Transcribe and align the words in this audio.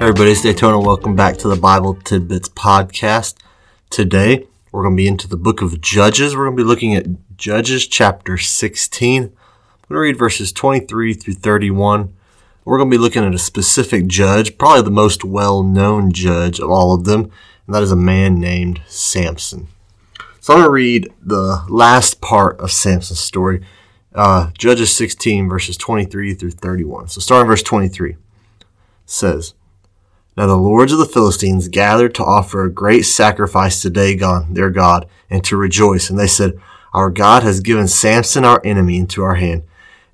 everybody, 0.00 0.32
it's 0.32 0.42
Daytona. 0.42 0.80
Welcome 0.80 1.14
back 1.14 1.36
to 1.38 1.48
the 1.48 1.56
Bible 1.56 1.94
Tidbits 1.94 2.48
podcast. 2.48 3.36
Today, 3.90 4.46
we're 4.72 4.82
going 4.82 4.96
to 4.96 5.00
be 5.00 5.06
into 5.06 5.28
the 5.28 5.36
book 5.36 5.62
of 5.62 5.80
Judges. 5.80 6.34
We're 6.34 6.46
going 6.46 6.56
to 6.56 6.62
be 6.64 6.66
looking 6.66 6.96
at 6.96 7.36
Judges 7.36 7.86
chapter 7.86 8.36
16. 8.36 9.22
I'm 9.22 9.28
going 9.28 9.36
to 9.90 9.98
read 9.98 10.18
verses 10.18 10.52
23 10.52 11.14
through 11.14 11.34
31. 11.34 12.12
We're 12.64 12.76
going 12.76 12.90
to 12.90 12.96
be 12.96 13.00
looking 13.00 13.24
at 13.24 13.34
a 13.34 13.38
specific 13.38 14.08
judge, 14.08 14.58
probably 14.58 14.82
the 14.82 14.90
most 14.90 15.24
well 15.24 15.62
known 15.62 16.10
judge 16.10 16.58
of 16.58 16.70
all 16.70 16.92
of 16.92 17.04
them, 17.04 17.30
and 17.66 17.74
that 17.74 17.82
is 17.82 17.92
a 17.92 17.96
man 17.96 18.40
named 18.40 18.82
Samson. 18.88 19.68
So 20.40 20.54
I'm 20.54 20.58
going 20.58 20.68
to 20.68 20.72
read 20.72 21.12
the 21.22 21.64
last 21.68 22.20
part 22.20 22.58
of 22.58 22.72
Samson's 22.72 23.20
story, 23.20 23.64
uh, 24.12 24.50
Judges 24.58 24.94
16, 24.94 25.48
verses 25.48 25.76
23 25.76 26.34
through 26.34 26.50
31. 26.50 27.08
So 27.08 27.20
starting 27.20 27.46
verse 27.46 27.62
23 27.62 28.16
says, 29.06 29.54
now 30.36 30.46
the 30.46 30.56
lords 30.56 30.92
of 30.92 30.98
the 30.98 31.06
Philistines 31.06 31.68
gathered 31.68 32.14
to 32.16 32.24
offer 32.24 32.64
a 32.64 32.72
great 32.72 33.02
sacrifice 33.02 33.80
to 33.82 33.90
Dagon, 33.90 34.54
their 34.54 34.70
God, 34.70 35.08
and 35.30 35.44
to 35.44 35.56
rejoice. 35.56 36.10
And 36.10 36.18
they 36.18 36.26
said, 36.26 36.58
Our 36.92 37.10
God 37.10 37.42
has 37.44 37.60
given 37.60 37.86
Samson 37.86 38.44
our 38.44 38.60
enemy 38.64 38.96
into 38.98 39.22
our 39.22 39.36
hand. 39.36 39.62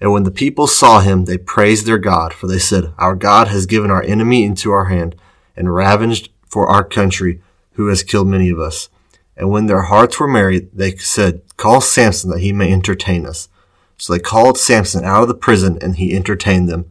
And 0.00 0.12
when 0.12 0.24
the 0.24 0.30
people 0.30 0.66
saw 0.66 1.00
him, 1.00 1.24
they 1.24 1.38
praised 1.38 1.86
their 1.86 1.98
God, 1.98 2.32
for 2.32 2.46
they 2.46 2.58
said, 2.58 2.92
Our 2.98 3.14
God 3.14 3.48
has 3.48 3.66
given 3.66 3.90
our 3.90 4.02
enemy 4.02 4.44
into 4.44 4.70
our 4.70 4.86
hand, 4.86 5.14
and 5.56 5.74
ravaged 5.74 6.30
for 6.46 6.68
our 6.68 6.84
country, 6.84 7.40
who 7.72 7.88
has 7.88 8.02
killed 8.02 8.28
many 8.28 8.50
of 8.50 8.58
us. 8.58 8.88
And 9.36 9.50
when 9.50 9.66
their 9.66 9.82
hearts 9.82 10.20
were 10.20 10.28
merry, 10.28 10.68
they 10.72 10.96
said, 10.96 11.42
Call 11.56 11.80
Samson 11.80 12.30
that 12.30 12.40
he 12.40 12.52
may 12.52 12.72
entertain 12.72 13.24
us. 13.24 13.48
So 13.96 14.12
they 14.12 14.18
called 14.18 14.58
Samson 14.58 15.04
out 15.04 15.22
of 15.22 15.28
the 15.28 15.34
prison, 15.34 15.78
and 15.80 15.96
he 15.96 16.14
entertained 16.14 16.68
them. 16.68 16.90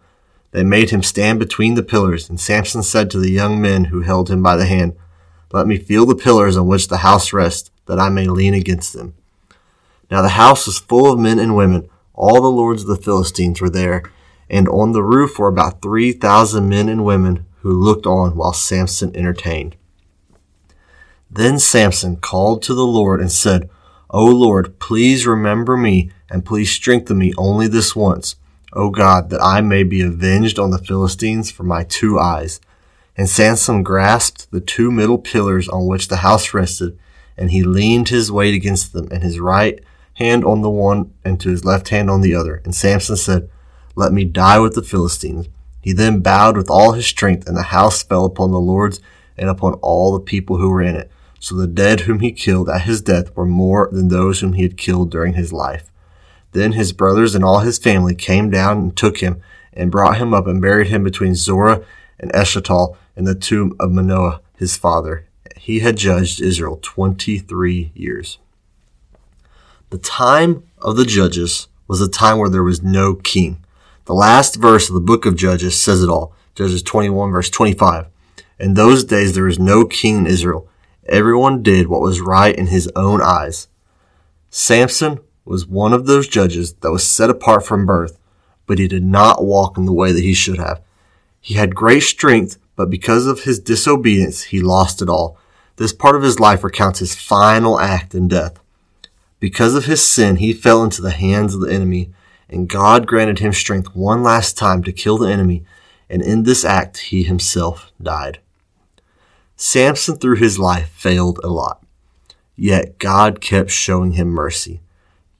They 0.52 0.64
made 0.64 0.90
him 0.90 1.04
stand 1.04 1.40
between 1.40 1.76
the 1.76 1.84
pillars, 1.84 2.30
and 2.30 2.40
Samson 2.40 2.82
said 2.82 3.12
to 3.12 3.20
the 3.20 3.32
young 3.32 3.62
men 3.62 3.86
who 3.86 4.02
held 4.02 4.30
him 4.30 4.42
by 4.42 4.56
the 4.56 4.66
hand, 4.66 4.96
Let 5.52 5.68
me 5.68 5.78
feel 5.78 6.06
the 6.06 6.16
pillars 6.16 6.58
on 6.58 6.68
which 6.68 6.88
the 6.88 6.98
house 6.98 7.32
rests, 7.32 7.70
that 7.86 8.00
I 8.00 8.10
may 8.10 8.28
lean 8.28 8.54
against 8.54 8.94
them. 8.94 9.14
Now 10.10 10.22
the 10.22 10.30
house 10.30 10.66
was 10.66 10.80
full 10.80 11.12
of 11.12 11.20
men 11.20 11.38
and 11.38 11.56
women. 11.56 11.88
All 12.14 12.42
the 12.42 12.48
lords 12.48 12.82
of 12.82 12.88
the 12.88 13.02
Philistines 13.02 13.62
were 13.62 13.70
there, 13.70 14.04
and 14.50 14.68
on 14.68 14.92
the 14.92 15.04
roof 15.04 15.38
were 15.38 15.48
about 15.48 15.82
three 15.82 16.12
thousand 16.12 16.68
men 16.68 16.90
and 16.90 17.06
women 17.06 17.46
who 17.62 17.72
looked 17.72 18.08
on 18.08 18.36
while 18.36 18.54
Samson 18.54 19.16
entertained. 19.16 19.76
Then 21.30 21.60
Samson 21.60 22.16
called 22.16 22.64
to 22.64 22.74
the 22.74 22.88
Lord 22.88 23.22
and 23.22 23.32
said, 23.32 23.70
O 24.10 24.26
Lord, 24.26 24.80
please 24.80 25.28
remember 25.28 25.78
me, 25.78 26.12
and 26.30 26.44
please 26.44 26.72
strengthen 26.72 27.20
me 27.20 27.34
only 27.38 27.68
this 27.68 27.96
once 27.96 28.36
O 28.74 28.90
God, 28.90 29.30
that 29.30 29.42
I 29.42 29.62
may 29.62 29.84
be 29.84 30.02
avenged 30.02 30.60
on 30.60 30.72
the 30.72 30.78
Philistines 30.78 31.50
for 31.52 31.64
my 31.64 31.84
two 31.84 32.20
eyes. 32.20 32.60
And 33.18 33.28
Samson 33.28 33.84
grasped 33.84 34.52
the 34.52 34.62
two 34.62 34.92
middle 34.92 35.18
pillars 35.18 35.68
on 35.68 35.88
which 35.88 36.08
the 36.08 36.18
house 36.18 36.54
rested, 36.54 36.98
and 37.38 37.52
he 37.52 37.64
leaned 37.64 38.10
his 38.10 38.32
weight 38.32 38.54
against 38.54 38.94
them, 38.94 39.08
and 39.12 39.24
his 39.24 39.40
right 39.40 39.80
hand 40.14 40.46
on 40.46 40.62
the 40.62 40.70
one, 40.70 41.14
and 41.26 41.40
to 41.40 41.50
his 41.50 41.66
left 41.66 41.90
hand 41.90 42.10
on 42.10 42.22
the 42.22 42.36
other. 42.36 42.62
And 42.64 42.76
Samson 42.76 43.18
said, 43.18 43.50
Let 43.96 44.14
me 44.14 44.24
die 44.26 44.60
with 44.60 44.76
the 44.76 44.84
Philistines. 44.84 45.48
He 45.82 45.94
then 45.94 46.20
bowed 46.20 46.58
with 46.58 46.70
all 46.70 46.92
his 46.92 47.08
strength, 47.08 47.48
and 47.48 47.58
the 47.58 47.64
house 47.64 48.04
fell 48.04 48.26
upon 48.26 48.52
the 48.52 48.60
lords 48.60 49.00
and 49.38 49.50
upon 49.50 49.74
all 49.76 50.14
the 50.14 50.20
people 50.20 50.58
who 50.58 50.70
were 50.70 50.82
in 50.82 50.96
it. 50.96 51.10
So 51.40 51.56
the 51.56 51.68
dead 51.68 52.02
whom 52.02 52.20
he 52.20 52.34
killed 52.34 52.70
at 52.70 52.82
his 52.82 53.02
death 53.02 53.36
were 53.36 53.46
more 53.46 53.90
than 53.92 54.10
those 54.10 54.42
whom 54.42 54.54
he 54.54 54.64
had 54.64 54.78
killed 54.78 55.10
during 55.10 55.34
his 55.34 55.54
life. 55.54 55.90
Then 56.52 56.74
his 56.74 56.94
brothers 56.94 57.36
and 57.36 57.44
all 57.44 57.60
his 57.60 57.78
family 57.78 58.16
came 58.16 58.50
down 58.50 58.78
and 58.78 58.98
took 58.98 59.20
him 59.20 59.42
and 59.74 59.92
brought 59.92 60.18
him 60.18 60.34
up 60.34 60.48
and 60.48 60.62
buried 60.62 60.88
him 60.88 61.04
between 61.04 61.36
Zorah 61.36 61.84
and 62.20 62.32
Eshtaol 62.34 62.98
in 63.16 63.26
the 63.26 63.36
tomb 63.36 63.76
of 63.80 63.92
Manoah, 63.92 64.42
his 64.58 64.78
father. 64.78 65.26
He 65.58 65.80
had 65.80 65.98
judged 65.98 66.42
Israel 66.42 66.80
23 66.82 67.92
years. 67.94 68.40
The 69.90 69.98
time 69.98 70.64
of 70.80 70.96
the 70.98 71.06
judges 71.06 71.68
was 71.88 72.02
a 72.02 72.10
time 72.10 72.38
where 72.38 72.50
there 72.50 72.64
was 72.64 72.84
no 72.84 73.16
king. 73.16 73.64
The 74.06 74.14
last 74.14 74.56
verse 74.56 74.90
of 74.90 74.96
the 74.96 75.02
book 75.02 75.26
of 75.26 75.36
Judges 75.36 75.80
says 75.80 76.02
it 76.02 76.10
all. 76.10 76.34
Judges 76.56 76.82
21 76.84 77.32
verse 77.32 77.50
25. 77.50 78.08
In 78.60 78.74
those 78.74 79.04
days 79.04 79.34
there 79.34 79.46
was 79.46 79.60
no 79.60 79.86
king 79.86 80.18
in 80.18 80.28
Israel. 80.28 80.68
Everyone 81.08 81.64
did 81.64 81.88
what 81.88 82.02
was 82.02 82.22
right 82.22 82.56
in 82.56 82.68
his 82.68 82.90
own 82.96 83.22
eyes. 83.22 83.68
Samson 84.50 85.20
was 85.50 85.66
one 85.66 85.94
of 85.94 86.06
those 86.06 86.28
judges 86.28 86.74
that 86.74 86.92
was 86.92 87.06
set 87.06 87.32
apart 87.32 87.66
from 87.66 87.88
birth, 87.88 88.20
but 88.68 88.78
he 88.78 88.88
did 88.88 89.04
not 89.04 89.44
walk 89.44 89.80
in 89.80 89.86
the 89.86 89.92
way 89.92 90.12
that 90.12 90.24
he 90.24 90.36
should 90.36 90.60
have. 90.60 90.80
He 91.42 91.56
had 91.56 91.74
great 91.74 92.04
strength, 92.04 92.60
but 92.76 92.92
because 92.92 93.26
of 93.26 93.42
his 93.42 93.60
disobedience, 93.60 94.44
he 94.44 94.62
lost 94.62 95.02
it 95.02 95.10
all. 95.10 95.40
This 95.78 95.92
part 95.92 96.16
of 96.16 96.22
his 96.22 96.40
life 96.40 96.64
recounts 96.64 97.00
his 97.00 97.16
final 97.16 97.80
act 97.80 98.14
in 98.14 98.28
death. 98.28 98.60
Because 99.40 99.74
of 99.74 99.86
his 99.86 100.08
sin, 100.08 100.36
he 100.36 100.54
fell 100.54 100.84
into 100.84 101.02
the 101.02 101.10
hands 101.10 101.56
of 101.56 101.62
the 101.62 101.74
enemy, 101.74 102.12
and 102.48 102.70
God 102.70 103.08
granted 103.08 103.40
him 103.40 103.52
strength 103.52 103.96
one 103.96 104.22
last 104.22 104.56
time 104.56 104.84
to 104.84 104.92
kill 104.92 105.18
the 105.18 105.32
enemy, 105.32 105.64
and 106.12 106.22
in 106.22 106.44
this 106.44 106.64
act, 106.64 106.98
he 106.98 107.24
himself 107.24 107.92
died. 108.00 108.40
Samson, 109.56 110.18
through 110.18 110.36
his 110.36 110.60
life, 110.60 110.90
failed 110.90 111.40
a 111.44 111.48
lot. 111.48 111.84
Yet 112.56 113.00
God 113.00 113.42
kept 113.42 113.72
showing 113.72 114.12
him 114.12 114.28
mercy. 114.28 114.82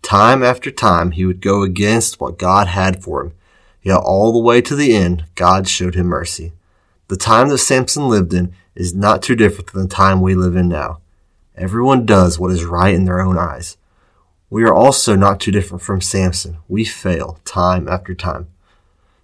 Time 0.02 0.44
after 0.44 0.72
time, 0.72 1.12
he 1.12 1.26
would 1.26 1.42
go 1.42 1.64
against 1.64 2.20
what 2.20 2.40
God 2.40 2.68
had 2.68 3.04
for 3.04 3.22
him. 3.22 3.34
Yet 3.82 3.98
all 3.98 4.32
the 4.32 4.40
way 4.40 4.62
to 4.62 4.76
the 4.76 4.96
end, 4.96 5.26
God 5.36 5.68
showed 5.68 5.96
him 5.96 6.08
mercy. 6.08 6.54
The 7.08 7.18
time 7.18 7.50
that 7.50 7.58
Samson 7.58 8.08
lived 8.08 8.34
in 8.34 8.54
is 8.76 8.94
not 8.94 9.22
too 9.22 9.36
different 9.36 9.72
than 9.72 9.84
the 9.84 9.88
time 9.88 10.22
we 10.22 10.36
live 10.36 10.56
in 10.56 10.68
now. 10.68 11.00
Everyone 11.56 12.06
does 12.06 12.40
what 12.40 12.52
is 12.52 12.64
right 12.64 12.94
in 12.94 13.06
their 13.06 13.20
own 13.20 13.38
eyes. 13.38 13.78
We 14.50 14.64
are 14.64 14.74
also 14.74 15.16
not 15.16 15.40
too 15.40 15.52
different 15.52 15.82
from 15.82 16.02
Samson. 16.02 16.58
We 16.68 16.86
fail 16.86 17.40
time 17.46 17.88
after 17.88 18.16
time. 18.16 18.48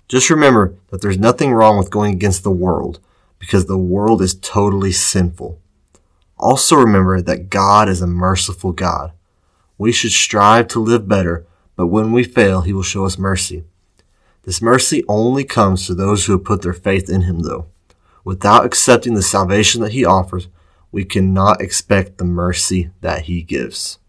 Just 0.07 0.29
remember 0.29 0.75
that 0.89 1.01
there's 1.01 1.17
nothing 1.17 1.53
wrong 1.53 1.77
with 1.77 1.89
going 1.89 2.13
against 2.13 2.43
the 2.43 2.51
world 2.51 2.99
because 3.39 3.65
the 3.65 3.77
world 3.77 4.21
is 4.21 4.35
totally 4.35 4.91
sinful. 4.91 5.59
Also 6.37 6.75
remember 6.75 7.21
that 7.21 7.49
God 7.49 7.89
is 7.89 8.01
a 8.01 8.07
merciful 8.07 8.71
God. 8.71 9.13
We 9.77 9.91
should 9.91 10.11
strive 10.11 10.67
to 10.69 10.79
live 10.79 11.07
better, 11.07 11.45
but 11.75 11.87
when 11.87 12.11
we 12.11 12.23
fail, 12.23 12.61
He 12.61 12.73
will 12.73 12.83
show 12.83 13.05
us 13.05 13.17
mercy. 13.17 13.63
This 14.43 14.61
mercy 14.61 15.03
only 15.07 15.43
comes 15.43 15.87
to 15.87 15.95
those 15.95 16.25
who 16.25 16.33
have 16.33 16.43
put 16.43 16.61
their 16.61 16.73
faith 16.73 17.09
in 17.09 17.21
Him, 17.21 17.39
though. 17.39 17.67
Without 18.23 18.65
accepting 18.65 19.13
the 19.13 19.21
salvation 19.21 19.81
that 19.81 19.91
He 19.91 20.05
offers, 20.05 20.47
we 20.91 21.03
cannot 21.03 21.61
expect 21.61 22.17
the 22.17 22.25
mercy 22.25 22.91
that 23.01 23.23
He 23.23 23.41
gives. 23.41 23.99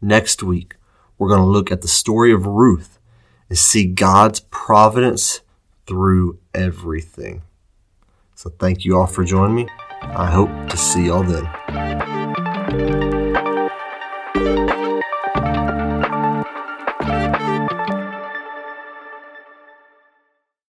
Next 0.00 0.42
week, 0.42 0.76
we're 1.18 1.28
going 1.28 1.40
to 1.40 1.46
look 1.46 1.72
at 1.72 1.82
the 1.82 1.88
story 1.88 2.32
of 2.32 2.46
Ruth 2.46 2.98
and 3.48 3.58
see 3.58 3.86
God's 3.86 4.40
providence 4.40 5.40
through 5.86 6.38
everything. 6.54 7.42
So 8.34 8.50
thank 8.50 8.84
you 8.84 8.98
all 8.98 9.06
for 9.06 9.24
joining 9.24 9.56
me. 9.56 9.68
I 10.02 10.30
hope 10.30 10.50
to 10.68 10.76
see 10.76 11.06
y'all 11.06 11.22
then. 11.22 11.46